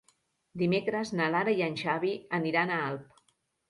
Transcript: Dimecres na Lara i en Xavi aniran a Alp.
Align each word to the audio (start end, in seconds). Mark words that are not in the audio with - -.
Dimecres 0.61 1.13
na 1.21 1.29
Lara 1.37 1.55
i 1.61 1.63
en 1.69 1.79
Xavi 1.85 2.17
aniran 2.43 2.77
a 2.77 2.85
Alp. 2.93 3.27